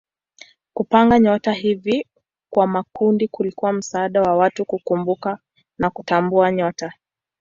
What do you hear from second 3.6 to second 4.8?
msaada kwa watu